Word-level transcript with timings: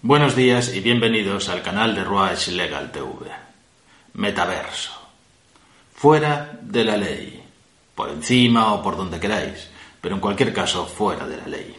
Buenos 0.00 0.36
días 0.36 0.72
y 0.76 0.78
bienvenidos 0.78 1.48
al 1.48 1.60
canal 1.60 1.92
de 1.92 2.04
Ruach 2.04 2.46
Legal 2.50 2.92
TV. 2.92 3.32
Metaverso. 4.14 4.92
Fuera 5.92 6.56
de 6.62 6.84
la 6.84 6.96
ley. 6.96 7.42
Por 7.96 8.10
encima 8.10 8.74
o 8.74 8.80
por 8.80 8.96
donde 8.96 9.18
queráis, 9.18 9.68
pero 10.00 10.14
en 10.14 10.20
cualquier 10.20 10.52
caso 10.52 10.86
fuera 10.86 11.26
de 11.26 11.36
la 11.38 11.48
ley. 11.48 11.74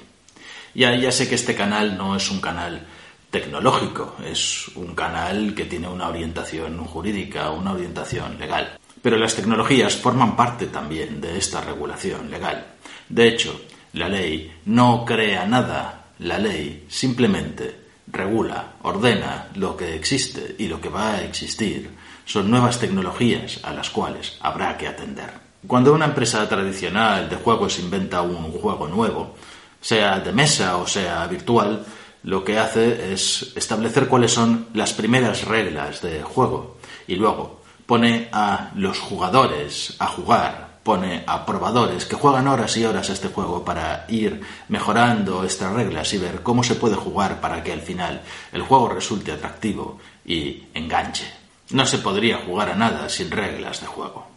Ya, 0.76 0.94
ya 0.98 1.14
sé 1.14 1.30
que 1.30 1.36
este 1.36 1.56
canal 1.56 1.98
no 1.98 2.18
es 2.18 2.30
un 2.30 2.42
canal 2.42 2.86
tecnológico, 3.32 4.18
es 4.26 4.68
un 4.76 4.94
canal 4.96 5.56
que 5.56 5.64
tiene 5.64 5.88
una 5.88 6.10
orientación 6.10 6.78
jurídica, 6.84 7.52
una 7.52 7.72
orientación 7.72 8.38
legal. 8.38 8.78
Pero 9.02 9.16
las 9.16 9.34
tecnologías 9.34 9.96
forman 9.96 10.36
parte 10.36 10.66
también 10.66 11.22
de 11.22 11.38
esta 11.38 11.62
regulación 11.62 12.30
legal. 12.30 12.68
De 13.08 13.30
hecho, 13.30 13.62
la 13.94 14.10
ley 14.10 14.52
no 14.66 15.06
crea 15.06 15.46
nada, 15.46 16.08
la 16.20 16.38
ley 16.38 16.86
simplemente 16.90 17.88
regula, 18.12 18.74
ordena 18.84 19.48
lo 19.56 19.76
que 19.76 19.96
existe 19.96 20.56
y 20.58 20.68
lo 20.68 20.82
que 20.82 20.90
va 20.90 21.16
a 21.16 21.24
existir, 21.24 21.90
son 22.26 22.50
nuevas 22.50 22.80
tecnologías 22.80 23.60
a 23.64 23.74
las 23.74 23.90
cuales 23.90 24.38
habrá 24.42 24.78
que 24.78 24.88
atender. 24.88 25.32
Cuando 25.68 25.94
una 25.94 26.06
empresa 26.06 26.48
tradicional 26.48 27.30
de 27.30 27.36
juegos 27.36 27.80
inventa 27.80 28.22
un 28.22 28.52
juego 28.52 28.88
nuevo, 28.88 29.36
sea 29.82 30.20
de 30.20 30.32
mesa 30.32 30.78
o 30.78 30.88
sea 30.88 31.26
virtual, 31.28 31.86
lo 32.24 32.44
que 32.44 32.58
hace 32.58 33.14
es 33.14 33.54
establecer 33.56 34.08
cuáles 34.08 34.32
son 34.32 34.68
las 34.74 34.94
primeras 34.94 35.46
reglas 35.46 36.02
de 36.02 36.22
juego 36.22 36.78
y 37.08 37.16
luego 37.16 37.62
pone 37.86 38.30
a 38.32 38.72
los 38.76 39.00
jugadores 39.00 39.96
a 40.00 40.08
jugar 40.08 40.69
pone 40.84 41.24
a 41.28 41.46
probadores 41.46 42.06
que 42.06 42.16
juegan 42.16 42.48
horas 42.48 42.76
y 42.78 42.86
horas 42.86 43.10
este 43.10 43.28
juego 43.28 43.64
para 43.64 44.06
ir 44.08 44.42
mejorando 44.70 45.44
estas 45.44 45.74
reglas 45.74 46.14
y 46.14 46.18
ver 46.18 46.42
cómo 46.42 46.64
se 46.64 46.76
puede 46.76 46.96
jugar 46.96 47.42
para 47.42 47.64
que 47.64 47.74
al 47.74 47.82
final 47.82 48.22
el 48.52 48.62
juego 48.62 48.90
resulte 48.90 49.32
atractivo 49.32 50.00
y 50.26 50.64
enganche. 50.74 51.26
No 51.72 51.86
se 51.86 52.00
podría 52.00 52.38
jugar 52.38 52.70
a 52.70 52.76
nada 52.76 53.10
sin 53.10 53.30
reglas 53.30 53.82
de 53.82 53.88
juego. 53.88 54.28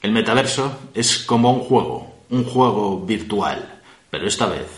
El 0.00 0.12
metaverso 0.12 0.78
es 0.94 1.18
como 1.18 1.52
un 1.52 1.60
juego, 1.60 2.14
un 2.30 2.44
juego 2.44 3.00
virtual, 3.00 3.80
pero 4.10 4.26
esta 4.26 4.46
vez 4.46 4.68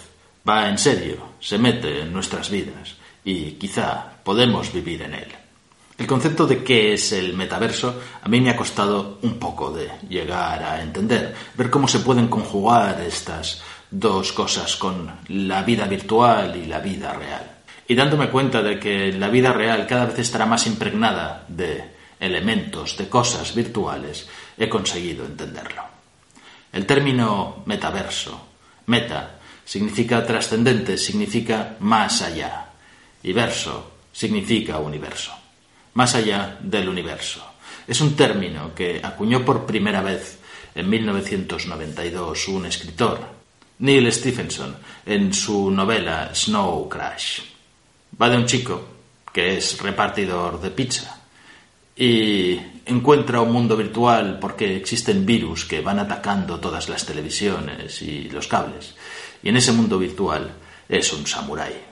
va 0.48 0.68
en 0.68 0.78
serio, 0.78 1.18
se 1.40 1.58
mete 1.58 2.00
en 2.00 2.12
nuestras 2.12 2.50
vidas 2.50 2.96
y 3.24 3.52
quizá 3.52 4.14
podemos 4.24 4.72
vivir 4.72 5.02
en 5.02 5.14
él. 5.14 5.39
El 6.00 6.06
concepto 6.06 6.46
de 6.46 6.64
qué 6.64 6.94
es 6.94 7.12
el 7.12 7.34
metaverso 7.34 8.00
a 8.22 8.26
mí 8.26 8.40
me 8.40 8.48
ha 8.48 8.56
costado 8.56 9.18
un 9.20 9.38
poco 9.38 9.70
de 9.70 9.86
llegar 10.08 10.62
a 10.62 10.80
entender, 10.80 11.34
ver 11.54 11.68
cómo 11.68 11.86
se 11.86 11.98
pueden 11.98 12.26
conjugar 12.28 13.02
estas 13.02 13.62
dos 13.90 14.32
cosas 14.32 14.76
con 14.76 15.12
la 15.28 15.62
vida 15.62 15.84
virtual 15.84 16.56
y 16.56 16.64
la 16.64 16.78
vida 16.78 17.12
real. 17.12 17.58
Y 17.86 17.94
dándome 17.94 18.30
cuenta 18.30 18.62
de 18.62 18.78
que 18.78 19.12
la 19.12 19.28
vida 19.28 19.52
real 19.52 19.86
cada 19.86 20.06
vez 20.06 20.20
estará 20.20 20.46
más 20.46 20.66
impregnada 20.66 21.44
de 21.48 21.84
elementos, 22.18 22.96
de 22.96 23.06
cosas 23.06 23.54
virtuales, 23.54 24.26
he 24.56 24.70
conseguido 24.70 25.26
entenderlo. 25.26 25.82
El 26.72 26.86
término 26.86 27.62
metaverso, 27.66 28.46
meta, 28.86 29.38
significa 29.66 30.24
trascendente, 30.24 30.96
significa 30.96 31.76
más 31.80 32.22
allá, 32.22 32.70
y 33.22 33.34
verso 33.34 33.90
significa 34.10 34.78
universo 34.78 35.39
más 35.94 36.14
allá 36.14 36.58
del 36.60 36.88
universo. 36.88 37.44
Es 37.86 38.00
un 38.00 38.14
término 38.14 38.74
que 38.74 39.00
acuñó 39.02 39.44
por 39.44 39.66
primera 39.66 40.02
vez 40.02 40.38
en 40.74 40.88
1992 40.88 42.48
un 42.48 42.66
escritor, 42.66 43.20
Neil 43.80 44.12
Stephenson, 44.12 44.76
en 45.06 45.32
su 45.32 45.70
novela 45.70 46.30
Snow 46.34 46.88
Crash. 46.88 47.40
Va 48.20 48.28
de 48.28 48.36
un 48.36 48.46
chico 48.46 48.88
que 49.32 49.56
es 49.56 49.80
repartidor 49.80 50.60
de 50.60 50.70
pizza 50.70 51.20
y 51.96 52.58
encuentra 52.86 53.40
un 53.40 53.52
mundo 53.52 53.76
virtual 53.76 54.38
porque 54.40 54.76
existen 54.76 55.26
virus 55.26 55.64
que 55.64 55.80
van 55.80 55.98
atacando 55.98 56.58
todas 56.58 56.88
las 56.88 57.04
televisiones 57.04 58.00
y 58.02 58.28
los 58.30 58.46
cables. 58.48 58.94
Y 59.42 59.48
en 59.48 59.56
ese 59.56 59.72
mundo 59.72 59.98
virtual 59.98 60.50
es 60.88 61.12
un 61.12 61.26
samurái. 61.26 61.89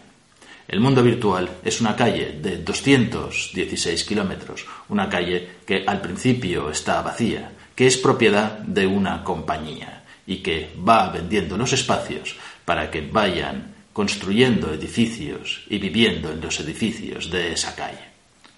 El 0.69 0.81
mundo 0.81 1.03
virtual 1.03 1.49
es 1.65 1.81
una 1.81 1.97
calle 1.97 2.39
de 2.43 2.59
216 2.59 4.05
kilómetros, 4.05 4.67
una 4.91 5.09
calle 5.09 5.56
que 5.65 5.83
al 5.87 6.03
principio 6.03 6.69
está 6.69 7.01
vacía, 7.01 7.53
que 7.75 7.87
es 7.87 7.97
propiedad 7.97 8.59
de 8.59 8.87
una 8.87 9.25
compañía 9.25 10.05
y 10.27 10.37
que 10.43 10.71
va 10.87 11.09
vendiendo 11.09 11.56
los 11.56 11.73
espacios 11.73 12.37
para 12.67 12.91
que 12.91 13.01
vayan 13.01 13.77
construyendo 13.95 14.71
edificios 14.71 15.62
y 15.71 15.79
viviendo 15.79 16.31
en 16.31 16.43
los 16.43 16.61
edificios 16.61 17.31
de 17.31 17.53
esa 17.53 17.75
calle. 17.75 18.05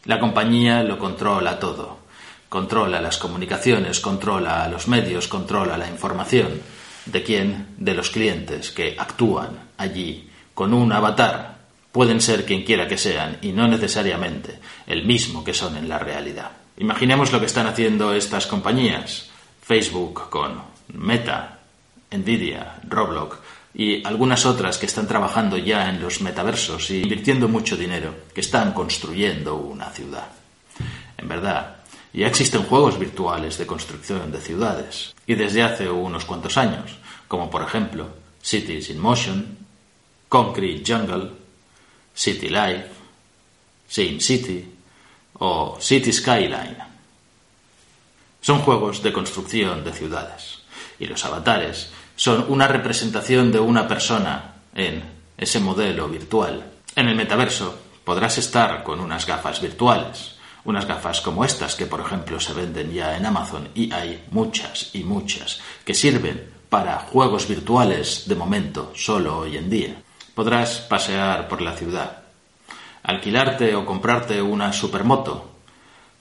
La 0.06 0.19
compañía 0.19 0.82
lo 0.82 0.98
controla 0.98 1.60
todo, 1.60 2.00
controla 2.48 3.00
las 3.00 3.19
comunicaciones, 3.19 4.00
controla 4.00 4.66
los 4.66 4.88
medios, 4.88 5.28
controla 5.28 5.78
la 5.78 5.88
información. 5.88 6.60
¿De 7.06 7.22
quién? 7.22 7.69
De 7.78 7.94
los 7.94 8.10
clientes 8.10 8.72
que 8.72 8.97
actúan 8.98 9.71
allí 9.78 10.28
con 10.54 10.75
un 10.75 10.92
avatar 10.92 11.50
pueden 11.93 12.21
ser 12.21 12.45
quien 12.45 12.65
quiera 12.65 12.89
que 12.89 12.99
sean 12.99 13.39
y 13.43 13.53
no 13.53 13.67
necesariamente 13.69 14.59
el 14.87 15.05
mismo 15.05 15.43
que 15.45 15.55
son 15.55 15.77
en 15.77 15.89
la 15.89 15.99
realidad. 15.99 16.53
Imaginemos 16.78 17.33
lo 17.33 17.41
que 17.41 17.47
están 17.47 17.67
haciendo 17.67 18.15
estas 18.15 18.47
compañías, 18.47 19.28
Facebook 19.62 20.31
con 20.31 20.62
Meta, 20.95 21.59
Nvidia, 22.11 22.81
Roblox 22.89 23.39
y 23.75 24.05
algunas 24.06 24.47
otras 24.47 24.78
que 24.78 24.87
están 24.87 25.06
trabajando 25.06 25.56
ya 25.56 25.89
en 25.89 26.01
los 26.01 26.21
metaversos 26.21 26.91
y 26.91 27.03
invirtiendo 27.03 27.49
mucho 27.49 27.77
dinero, 27.77 28.15
que 28.34 28.41
están 28.41 28.72
construyendo 28.72 29.57
una 29.57 29.91
ciudad. 29.91 30.28
En 31.17 31.28
verdad, 31.28 31.77
ya 32.12 32.27
existen 32.27 32.65
juegos 32.65 32.99
virtuales 32.99 33.59
de 33.59 33.67
construcción 33.67 34.33
de 34.33 34.41
ciudades, 34.41 35.15
y 35.27 35.34
desde 35.34 35.62
hace 35.62 35.89
unos 35.89 36.25
cuantos 36.25 36.57
años, 36.57 36.99
como 37.28 37.49
por 37.49 37.62
ejemplo 37.62 38.09
Cities 38.43 38.91
in 38.91 38.99
Motion, 38.99 39.59
Concrete 40.28 40.83
Jungle, 40.84 41.31
City 42.15 42.48
Life, 42.48 42.88
Sim 43.88 44.21
City 44.21 44.65
o 45.38 45.78
City 45.81 46.12
Skyline. 46.12 46.76
Son 48.41 48.60
juegos 48.60 49.03
de 49.03 49.12
construcción 49.12 49.84
de 49.84 49.93
ciudades 49.93 50.60
y 50.98 51.06
los 51.06 51.25
avatares 51.25 51.91
son 52.16 52.47
una 52.48 52.69
representación 52.69 53.50
de 53.50 53.59
una 53.59 53.88
persona 53.88 54.54
en 54.75 55.03
ese 55.37 55.60
modelo 55.60 56.09
virtual. 56.09 56.71
En 56.94 57.09
el 57.09 57.16
metaverso 57.16 57.78
podrás 58.04 58.38
estar 58.38 58.82
con 58.82 59.00
unas 59.00 59.27
gafas 59.27 59.60
virtuales, 59.60 60.37
unas 60.65 60.87
gafas 60.87 61.21
como 61.21 61.44
estas 61.44 61.75
que 61.75 61.87
por 61.87 62.00
ejemplo 62.00 62.38
se 62.38 62.53
venden 62.53 62.92
ya 62.92 63.16
en 63.16 63.27
Amazon 63.27 63.71
y 63.75 63.92
hay 63.92 64.25
muchas 64.31 64.91
y 64.92 65.04
muchas 65.04 65.60
que 65.84 65.94
sirven 65.94 66.50
para 66.69 66.98
juegos 66.98 67.48
virtuales 67.48 68.28
de 68.28 68.34
momento 68.34 68.92
solo 68.94 69.38
hoy 69.38 69.56
en 69.56 69.71
día 69.71 69.97
podrás 70.34 70.80
pasear 70.80 71.48
por 71.48 71.60
la 71.60 71.72
ciudad, 71.72 72.22
alquilarte 73.02 73.74
o 73.74 73.84
comprarte 73.84 74.41
una 74.41 74.72
supermoto, 74.72 75.50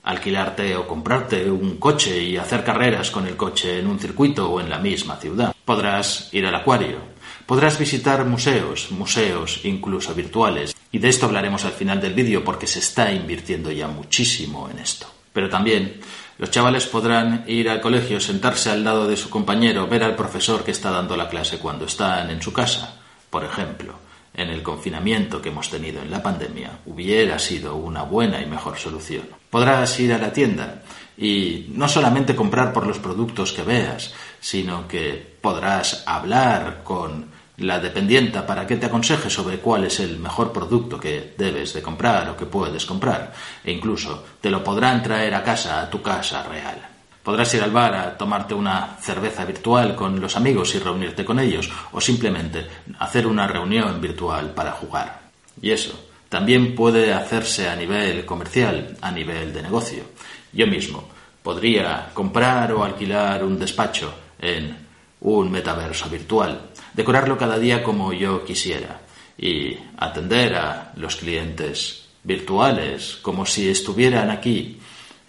alquilarte 0.02 0.76
o 0.76 0.86
comprarte 0.86 1.50
un 1.50 1.76
coche 1.76 2.22
y 2.22 2.36
hacer 2.36 2.64
carreras 2.64 3.10
con 3.10 3.26
el 3.26 3.36
coche 3.36 3.78
en 3.78 3.86
un 3.86 3.98
circuito 3.98 4.50
o 4.50 4.60
en 4.60 4.70
la 4.70 4.78
misma 4.78 5.16
ciudad. 5.16 5.54
Podrás 5.64 6.28
ir 6.32 6.46
al 6.46 6.54
acuario, 6.54 6.98
podrás 7.46 7.78
visitar 7.78 8.24
museos, 8.24 8.90
museos 8.90 9.60
incluso 9.64 10.14
virtuales, 10.14 10.74
y 10.92 10.98
de 10.98 11.08
esto 11.08 11.26
hablaremos 11.26 11.64
al 11.64 11.72
final 11.72 12.00
del 12.00 12.14
vídeo 12.14 12.42
porque 12.42 12.66
se 12.66 12.80
está 12.80 13.12
invirtiendo 13.12 13.70
ya 13.70 13.88
muchísimo 13.88 14.68
en 14.70 14.78
esto. 14.78 15.06
Pero 15.32 15.48
también 15.48 16.00
los 16.38 16.50
chavales 16.50 16.86
podrán 16.86 17.44
ir 17.46 17.68
al 17.68 17.80
colegio, 17.80 18.18
sentarse 18.18 18.70
al 18.70 18.82
lado 18.82 19.06
de 19.06 19.16
su 19.16 19.30
compañero, 19.30 19.86
ver 19.86 20.02
al 20.02 20.16
profesor 20.16 20.64
que 20.64 20.70
está 20.70 20.90
dando 20.90 21.16
la 21.16 21.28
clase 21.28 21.58
cuando 21.58 21.84
están 21.84 22.30
en 22.30 22.42
su 22.42 22.52
casa, 22.52 22.99
por 23.30 23.44
ejemplo 23.44 23.94
en 24.34 24.50
el 24.50 24.62
confinamiento 24.62 25.42
que 25.42 25.48
hemos 25.48 25.70
tenido 25.70 26.02
en 26.02 26.10
la 26.10 26.22
pandemia 26.22 26.78
hubiera 26.86 27.38
sido 27.38 27.76
una 27.76 28.02
buena 28.02 28.40
y 28.40 28.46
mejor 28.46 28.78
solución. 28.78 29.24
Podrás 29.50 29.98
ir 29.98 30.12
a 30.12 30.18
la 30.18 30.32
tienda 30.32 30.82
y 31.16 31.66
no 31.70 31.88
solamente 31.88 32.36
comprar 32.36 32.72
por 32.72 32.86
los 32.86 32.98
productos 32.98 33.52
que 33.52 33.62
veas, 33.62 34.14
sino 34.40 34.86
que 34.86 35.36
podrás 35.40 36.04
hablar 36.06 36.82
con 36.84 37.26
la 37.58 37.78
dependienta 37.78 38.46
para 38.46 38.66
que 38.66 38.76
te 38.76 38.86
aconseje 38.86 39.28
sobre 39.28 39.58
cuál 39.58 39.84
es 39.84 40.00
el 40.00 40.18
mejor 40.18 40.52
producto 40.52 40.98
que 40.98 41.34
debes 41.36 41.74
de 41.74 41.82
comprar 41.82 42.30
o 42.30 42.36
que 42.36 42.46
puedes 42.46 42.86
comprar, 42.86 43.34
e 43.62 43.70
incluso 43.70 44.24
te 44.40 44.48
lo 44.48 44.64
podrán 44.64 45.02
traer 45.02 45.34
a 45.34 45.42
casa, 45.42 45.82
a 45.82 45.90
tu 45.90 46.00
casa 46.00 46.42
real. 46.44 46.99
Podrás 47.22 47.52
ir 47.54 47.62
al 47.62 47.70
bar 47.70 47.94
a 47.94 48.16
tomarte 48.16 48.54
una 48.54 48.96
cerveza 49.00 49.44
virtual 49.44 49.94
con 49.94 50.20
los 50.20 50.36
amigos 50.36 50.74
y 50.74 50.78
reunirte 50.78 51.24
con 51.24 51.38
ellos, 51.38 51.70
o 51.92 52.00
simplemente 52.00 52.66
hacer 52.98 53.26
una 53.26 53.46
reunión 53.46 54.00
virtual 54.00 54.52
para 54.54 54.72
jugar. 54.72 55.20
Y 55.60 55.70
eso 55.70 56.08
también 56.28 56.74
puede 56.74 57.12
hacerse 57.12 57.68
a 57.68 57.76
nivel 57.76 58.24
comercial, 58.24 58.96
a 59.00 59.10
nivel 59.10 59.52
de 59.52 59.62
negocio. 59.62 60.04
Yo 60.52 60.66
mismo 60.66 61.08
podría 61.42 62.10
comprar 62.14 62.72
o 62.72 62.84
alquilar 62.84 63.44
un 63.44 63.58
despacho 63.58 64.12
en 64.38 64.76
un 65.20 65.50
metaverso 65.50 66.08
virtual, 66.08 66.70
decorarlo 66.94 67.36
cada 67.36 67.58
día 67.58 67.82
como 67.82 68.12
yo 68.12 68.44
quisiera 68.44 69.00
y 69.36 69.76
atender 69.98 70.54
a 70.54 70.92
los 70.96 71.16
clientes 71.16 72.08
virtuales 72.22 73.18
como 73.22 73.46
si 73.46 73.68
estuvieran 73.68 74.30
aquí 74.30 74.79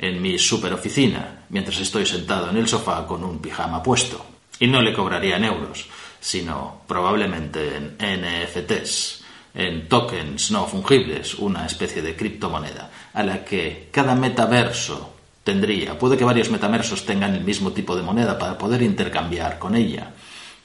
en 0.01 0.19
mi 0.19 0.37
superoficina 0.39 1.45
mientras 1.49 1.79
estoy 1.79 2.05
sentado 2.05 2.49
en 2.49 2.57
el 2.57 2.67
sofá 2.67 3.05
con 3.05 3.23
un 3.23 3.39
pijama 3.39 3.81
puesto. 3.83 4.25
Y 4.59 4.67
no 4.67 4.81
le 4.81 4.93
cobraría 4.93 5.37
en 5.37 5.45
euros, 5.45 5.87
sino 6.19 6.81
probablemente 6.87 7.75
en 7.75 7.97
NFTs, 7.99 9.23
en 9.53 9.87
tokens 9.87 10.51
no 10.51 10.65
fungibles, 10.65 11.35
una 11.35 11.65
especie 11.65 12.01
de 12.01 12.15
criptomoneda, 12.15 12.89
a 13.13 13.23
la 13.23 13.45
que 13.45 13.89
cada 13.91 14.15
metaverso 14.15 15.13
tendría. 15.43 15.97
Puede 15.97 16.17
que 16.17 16.25
varios 16.25 16.49
metaversos 16.49 17.05
tengan 17.05 17.35
el 17.35 17.43
mismo 17.43 17.71
tipo 17.71 17.95
de 17.95 18.03
moneda 18.03 18.37
para 18.37 18.57
poder 18.57 18.81
intercambiar 18.81 19.59
con 19.59 19.75
ella, 19.75 20.11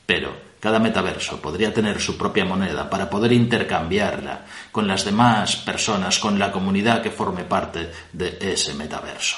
pero 0.04 0.45
cada 0.60 0.78
metaverso 0.78 1.40
podría 1.40 1.72
tener 1.72 2.00
su 2.00 2.16
propia 2.16 2.44
moneda 2.44 2.88
para 2.88 3.08
poder 3.08 3.32
intercambiarla 3.32 4.46
con 4.72 4.86
las 4.86 5.04
demás 5.04 5.56
personas, 5.56 6.18
con 6.18 6.38
la 6.38 6.52
comunidad 6.52 7.02
que 7.02 7.10
forme 7.10 7.44
parte 7.44 7.90
de 8.12 8.38
ese 8.40 8.74
metaverso. 8.74 9.36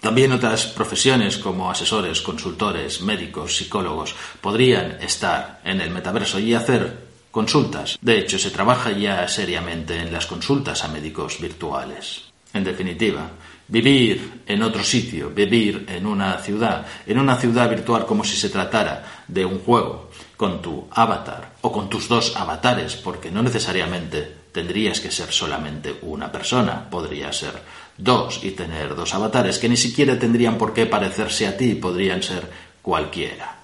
También 0.00 0.32
otras 0.32 0.66
profesiones 0.66 1.36
como 1.36 1.70
asesores, 1.70 2.22
consultores, 2.22 3.02
médicos, 3.02 3.56
psicólogos 3.56 4.14
podrían 4.40 4.92
estar 5.02 5.60
en 5.64 5.80
el 5.80 5.90
metaverso 5.90 6.38
y 6.38 6.54
hacer 6.54 7.10
consultas. 7.30 7.98
De 8.00 8.18
hecho, 8.18 8.38
se 8.38 8.50
trabaja 8.50 8.92
ya 8.92 9.28
seriamente 9.28 10.00
en 10.00 10.12
las 10.12 10.26
consultas 10.26 10.82
a 10.84 10.88
médicos 10.88 11.38
virtuales. 11.40 12.30
En 12.52 12.64
definitiva, 12.64 13.30
vivir 13.68 14.42
en 14.46 14.62
otro 14.62 14.82
sitio, 14.82 15.30
vivir 15.30 15.86
en 15.88 16.06
una 16.06 16.38
ciudad, 16.38 16.86
en 17.06 17.18
una 17.18 17.36
ciudad 17.36 17.70
virtual 17.70 18.04
como 18.04 18.24
si 18.24 18.36
se 18.36 18.48
tratara 18.48 19.22
de 19.28 19.44
un 19.44 19.60
juego, 19.60 20.10
con 20.36 20.60
tu 20.60 20.88
avatar 20.90 21.52
o 21.60 21.70
con 21.70 21.88
tus 21.88 22.08
dos 22.08 22.34
avatares, 22.34 22.96
porque 22.96 23.30
no 23.30 23.42
necesariamente 23.42 24.40
tendrías 24.52 24.98
que 24.98 25.10
ser 25.10 25.30
solamente 25.30 25.98
una 26.02 26.32
persona, 26.32 26.88
podría 26.90 27.32
ser 27.32 27.62
dos 27.96 28.40
y 28.42 28.52
tener 28.52 28.96
dos 28.96 29.14
avatares 29.14 29.58
que 29.58 29.68
ni 29.68 29.76
siquiera 29.76 30.18
tendrían 30.18 30.58
por 30.58 30.72
qué 30.72 30.86
parecerse 30.86 31.46
a 31.46 31.56
ti, 31.56 31.74
podrían 31.74 32.22
ser 32.22 32.50
cualquiera. 32.82 33.58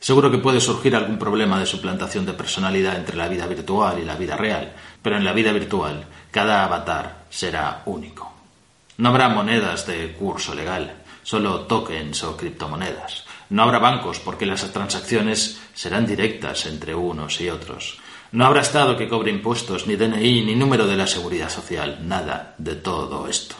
Seguro 0.00 0.30
que 0.30 0.38
puede 0.38 0.60
surgir 0.60 0.96
algún 0.96 1.18
problema 1.18 1.60
de 1.60 1.66
suplantación 1.66 2.26
de 2.26 2.32
personalidad 2.32 2.96
entre 2.96 3.16
la 3.16 3.28
vida 3.28 3.46
virtual 3.46 4.00
y 4.00 4.04
la 4.04 4.16
vida 4.16 4.36
real, 4.36 4.72
pero 5.00 5.16
en 5.16 5.24
la 5.24 5.32
vida 5.32 5.52
virtual 5.52 6.04
cada 6.32 6.64
avatar 6.64 7.26
será 7.30 7.82
único. 7.84 8.31
No 9.02 9.08
habrá 9.08 9.28
monedas 9.28 9.84
de 9.84 10.12
curso 10.12 10.54
legal, 10.54 10.94
solo 11.24 11.62
tokens 11.66 12.22
o 12.22 12.36
criptomonedas. 12.36 13.26
No 13.50 13.64
habrá 13.64 13.80
bancos 13.80 14.20
porque 14.20 14.46
las 14.46 14.62
transacciones 14.72 15.58
serán 15.74 16.06
directas 16.06 16.66
entre 16.66 16.94
unos 16.94 17.40
y 17.40 17.50
otros. 17.50 17.98
No 18.30 18.46
habrá 18.46 18.60
Estado 18.60 18.96
que 18.96 19.08
cobre 19.08 19.32
impuestos, 19.32 19.88
ni 19.88 19.96
DNI, 19.96 20.44
ni 20.44 20.54
número 20.54 20.86
de 20.86 20.96
la 20.96 21.08
seguridad 21.08 21.50
social, 21.50 21.98
nada 22.06 22.54
de 22.58 22.76
todo 22.76 23.26
esto. 23.26 23.56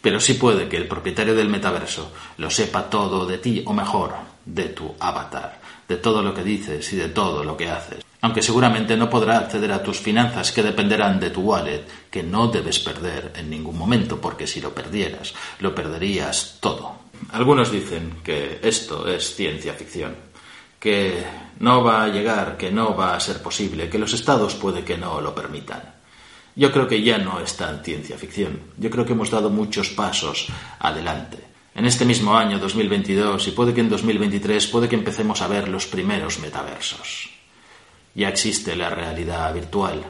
Pero 0.00 0.20
sí 0.20 0.34
puede 0.34 0.68
que 0.68 0.76
el 0.76 0.86
propietario 0.86 1.34
del 1.34 1.48
metaverso 1.48 2.12
lo 2.38 2.48
sepa 2.48 2.88
todo 2.88 3.26
de 3.26 3.38
ti, 3.38 3.64
o 3.66 3.72
mejor, 3.72 4.14
de 4.44 4.68
tu 4.68 4.94
avatar, 5.00 5.58
de 5.88 5.96
todo 5.96 6.22
lo 6.22 6.32
que 6.32 6.44
dices 6.44 6.92
y 6.92 6.96
de 6.96 7.08
todo 7.08 7.42
lo 7.42 7.56
que 7.56 7.68
haces 7.68 8.05
aunque 8.20 8.42
seguramente 8.42 8.96
no 8.96 9.10
podrá 9.10 9.38
acceder 9.38 9.72
a 9.72 9.82
tus 9.82 9.98
finanzas 9.98 10.52
que 10.52 10.62
dependerán 10.62 11.20
de 11.20 11.30
tu 11.30 11.42
wallet, 11.42 11.84
que 12.10 12.22
no 12.22 12.48
debes 12.48 12.78
perder 12.78 13.32
en 13.36 13.50
ningún 13.50 13.78
momento, 13.78 14.20
porque 14.20 14.46
si 14.46 14.60
lo 14.60 14.74
perdieras, 14.74 15.34
lo 15.60 15.74
perderías 15.74 16.58
todo. 16.60 17.06
Algunos 17.32 17.70
dicen 17.70 18.18
que 18.22 18.60
esto 18.62 19.08
es 19.08 19.34
ciencia 19.34 19.74
ficción, 19.74 20.14
que 20.78 21.24
no 21.60 21.82
va 21.82 22.04
a 22.04 22.08
llegar, 22.08 22.56
que 22.56 22.70
no 22.70 22.96
va 22.96 23.14
a 23.14 23.20
ser 23.20 23.42
posible, 23.42 23.88
que 23.88 23.98
los 23.98 24.12
estados 24.12 24.54
puede 24.54 24.84
que 24.84 24.98
no 24.98 25.20
lo 25.20 25.34
permitan. 25.34 25.96
Yo 26.54 26.72
creo 26.72 26.88
que 26.88 27.02
ya 27.02 27.18
no 27.18 27.40
es 27.40 27.54
tan 27.56 27.84
ciencia 27.84 28.16
ficción. 28.16 28.60
Yo 28.78 28.88
creo 28.88 29.04
que 29.04 29.12
hemos 29.12 29.30
dado 29.30 29.50
muchos 29.50 29.90
pasos 29.90 30.48
adelante. 30.78 31.38
En 31.74 31.84
este 31.84 32.06
mismo 32.06 32.34
año 32.34 32.58
2022 32.58 33.48
y 33.48 33.50
puede 33.50 33.74
que 33.74 33.82
en 33.82 33.90
2023 33.90 34.66
puede 34.68 34.88
que 34.88 34.96
empecemos 34.96 35.42
a 35.42 35.48
ver 35.48 35.68
los 35.68 35.86
primeros 35.86 36.38
metaversos. 36.38 37.35
Ya 38.16 38.30
existe 38.30 38.74
la 38.74 38.88
realidad 38.88 39.52
virtual, 39.52 40.02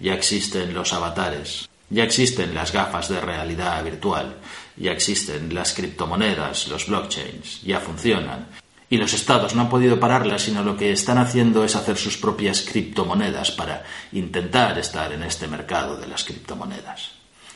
ya 0.00 0.14
existen 0.14 0.74
los 0.74 0.92
avatares, 0.92 1.68
ya 1.90 2.02
existen 2.02 2.56
las 2.56 2.72
gafas 2.72 3.08
de 3.08 3.20
realidad 3.20 3.84
virtual, 3.84 4.34
ya 4.76 4.90
existen 4.90 5.54
las 5.54 5.72
criptomonedas, 5.72 6.66
los 6.66 6.88
blockchains, 6.88 7.62
ya 7.62 7.78
funcionan. 7.78 8.48
Y 8.90 8.96
los 8.96 9.12
estados 9.12 9.54
no 9.54 9.62
han 9.62 9.68
podido 9.68 10.00
pararlas, 10.00 10.42
sino 10.42 10.64
lo 10.64 10.76
que 10.76 10.90
están 10.90 11.18
haciendo 11.18 11.62
es 11.64 11.76
hacer 11.76 11.96
sus 11.96 12.18
propias 12.18 12.62
criptomonedas 12.62 13.52
para 13.52 13.84
intentar 14.10 14.76
estar 14.76 15.12
en 15.12 15.22
este 15.22 15.46
mercado 15.46 15.96
de 15.96 16.08
las 16.08 16.24
criptomonedas. 16.24 17.12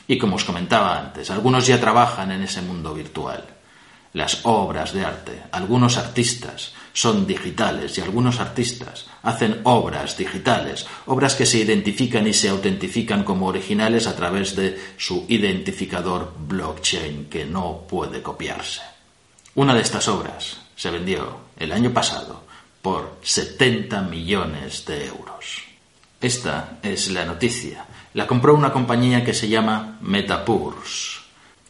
Y 0.07 0.17
como 0.17 0.37
os 0.37 0.45
comentaba 0.45 0.97
antes, 0.97 1.29
algunos 1.31 1.67
ya 1.67 1.81
trabajan 1.81 2.31
en 2.31 2.43
ese 2.43 2.61
mundo 2.61 2.93
virtual. 2.93 3.43
Las 4.13 4.39
obras 4.43 4.93
de 4.93 5.03
arte, 5.03 5.43
algunos 5.51 5.97
artistas, 5.97 6.71
son 6.97 7.27
digitales 7.27 7.95
y 7.95 8.01
algunos 8.01 8.39
artistas 8.39 9.05
hacen 9.21 9.61
obras 9.65 10.17
digitales, 10.17 10.87
obras 11.05 11.35
que 11.35 11.45
se 11.45 11.59
identifican 11.59 12.25
y 12.25 12.33
se 12.33 12.49
autentifican 12.49 13.23
como 13.23 13.45
originales 13.45 14.07
a 14.07 14.15
través 14.15 14.55
de 14.55 14.75
su 14.97 15.23
identificador 15.27 16.33
blockchain 16.35 17.25
que 17.25 17.45
no 17.45 17.83
puede 17.87 18.23
copiarse. 18.23 18.81
Una 19.53 19.75
de 19.75 19.81
estas 19.81 20.07
obras 20.07 20.57
se 20.75 20.89
vendió 20.89 21.41
el 21.55 21.71
año 21.71 21.93
pasado 21.93 22.41
por 22.81 23.19
70 23.21 24.01
millones 24.01 24.83
de 24.87 25.05
euros. 25.05 25.65
Esta 26.19 26.79
es 26.81 27.11
la 27.11 27.25
noticia. 27.25 27.85
La 28.15 28.25
compró 28.25 28.55
una 28.55 28.73
compañía 28.73 29.23
que 29.23 29.35
se 29.35 29.47
llama 29.47 29.99
Metapurs 30.01 31.16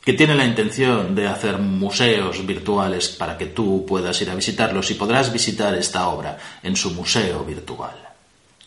que 0.08 0.14
tiene 0.14 0.36
la 0.36 0.46
intención 0.46 1.14
de 1.16 1.28
hacer 1.28 1.58
museos 1.58 2.46
virtuales 2.46 3.10
para 3.10 3.38
que 3.38 3.48
tú 3.48 3.86
puedas 3.86 4.22
ir 4.22 4.30
a 4.30 4.36
visitarlos 4.36 4.90
y 4.90 4.94
podrás 4.94 5.34
visitar 5.34 5.76
esta 5.76 6.08
obra 6.08 6.38
en 6.64 6.78
su 6.78 6.92
museo 6.92 7.44
virtual. 7.44 7.94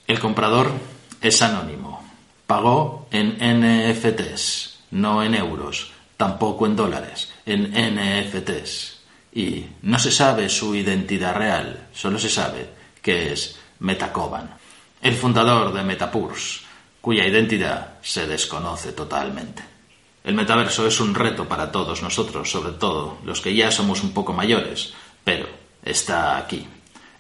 El 0.07 0.19
comprador 0.19 0.71
es 1.19 1.41
anónimo. 1.41 2.05
Pagó 2.47 3.09
en 3.11 3.39
NFTs, 3.41 4.81
no 4.91 5.23
en 5.23 5.35
euros, 5.35 5.93
tampoco 6.19 6.67
en 6.67 6.77
dólares, 6.77 7.33
en 7.47 7.73
NFTs. 7.73 9.01
Y 9.33 9.65
no 9.81 9.99
se 9.99 10.13
sabe 10.13 10.47
su 10.51 10.75
identidad 10.75 11.35
real, 11.35 11.89
solo 11.95 12.19
se 12.19 12.29
sabe 12.29 12.69
que 13.01 13.33
es 13.33 13.57
Metacoban, 13.79 14.59
el 15.01 15.15
fundador 15.15 15.73
de 15.73 15.85
Metapurs, 15.85 16.65
cuya 17.01 17.27
identidad 17.27 17.95
se 18.03 18.27
desconoce 18.27 18.93
totalmente. 18.93 19.80
El 20.23 20.35
metaverso 20.35 20.87
es 20.87 21.01
un 21.01 21.15
reto 21.15 21.49
para 21.49 21.73
todos 21.73 22.03
nosotros, 22.03 22.51
sobre 22.51 22.73
todo 22.73 23.19
los 23.25 23.41
que 23.41 23.55
ya 23.55 23.71
somos 23.71 24.03
un 24.03 24.13
poco 24.13 24.33
mayores, 24.33 24.93
pero 25.25 25.47
está 25.83 26.37
aquí. 26.37 26.67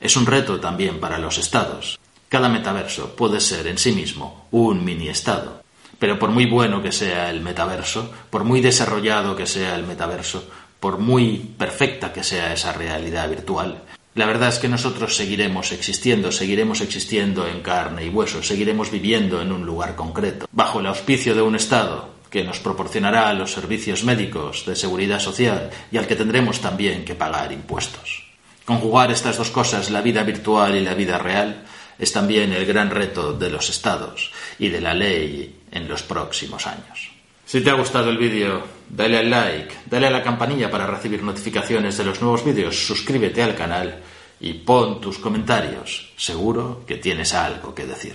Es 0.01 0.17
un 0.17 0.27
reto 0.27 0.61
también 0.61 1.01
para 1.01 1.19
los 1.19 1.39
estados. 1.39 1.99
Cada 2.29 2.49
metaverso 2.49 3.17
puede 3.17 3.41
ser 3.41 3.67
en 3.67 3.79
sí 3.79 3.93
mismo 3.93 4.47
un 4.51 4.85
mini 4.85 5.09
estado, 5.09 5.63
pero 5.99 6.19
por 6.19 6.31
muy 6.31 6.47
bueno 6.47 6.83
que 6.83 6.93
sea 6.93 7.31
el 7.31 7.41
metaverso, 7.41 8.11
por 8.31 8.45
muy 8.45 8.61
desarrollado 8.61 9.35
que 9.35 9.47
sea 9.47 9.75
el 9.77 9.87
metaverso, 9.87 10.45
por 10.79 10.99
muy 10.99 11.39
perfecta 11.59 12.13
que 12.13 12.23
sea 12.23 12.53
esa 12.53 12.73
realidad 12.73 13.29
virtual, 13.29 13.83
la 14.15 14.27
verdad 14.27 14.49
es 14.49 14.59
que 14.59 14.69
nosotros 14.69 15.15
seguiremos 15.15 15.71
existiendo, 15.71 16.33
seguiremos 16.33 16.81
existiendo 16.81 17.47
en 17.47 17.63
carne 17.63 18.05
y 18.05 18.09
hueso, 18.09 18.43
seguiremos 18.43 18.91
viviendo 18.91 19.41
en 19.41 19.53
un 19.53 19.65
lugar 19.65 19.95
concreto, 19.95 20.49
bajo 20.51 20.81
el 20.81 20.87
auspicio 20.87 21.35
de 21.35 21.43
un 21.43 21.55
Estado, 21.55 22.11
que 22.31 22.45
nos 22.45 22.61
proporcionará 22.61 23.33
los 23.35 23.53
servicios 23.53 24.05
médicos 24.05 24.65
de 24.65 24.77
seguridad 24.77 25.19
social 25.19 25.71
y 25.91 25.99
al 25.99 26.07
que 26.07 26.17
tendremos 26.17 26.61
también 26.61 27.05
que 27.05 27.15
pagar 27.15 27.53
impuestos. 27.53 28.25
Conjugar 28.65 29.11
estas 29.11 29.37
dos 29.37 29.51
cosas, 29.51 29.91
la 29.91 30.01
vida 30.01 30.23
virtual 30.23 30.77
y 30.77 30.81
la 30.81 30.95
vida 30.95 31.19
real, 31.19 31.65
es 31.99 32.13
también 32.13 32.53
el 32.53 32.65
gran 32.65 32.91
reto 32.91 33.33
de 33.33 33.51
los 33.51 33.69
estados 33.69 34.31
y 34.59 34.69
de 34.69 34.81
la 34.81 34.95
ley 34.95 35.61
en 35.71 35.89
los 35.89 36.03
próximos 36.03 36.67
años. 36.67 37.11
Si 37.45 37.61
te 37.61 37.71
ha 37.71 37.75
gustado 37.75 38.11
el 38.11 38.17
vídeo, 38.17 38.63
dale 38.89 39.19
al 39.19 39.29
like, 39.29 39.75
dale 39.87 40.07
a 40.07 40.11
la 40.11 40.23
campanilla 40.23 40.71
para 40.71 40.87
recibir 40.87 41.23
notificaciones 41.23 41.99
de 41.99 42.05
los 42.05 42.23
nuevos 42.23 42.45
vídeos, 42.45 42.87
suscríbete 42.87 43.43
al 43.43 43.57
canal 43.57 43.99
y 44.39 44.53
pon 44.55 45.01
tus 45.01 45.19
comentarios. 45.19 46.13
Seguro 46.17 46.85
que 46.87 46.97
tienes 46.97 47.35
algo 47.35 47.75
que 47.75 47.87
decir. 47.87 48.15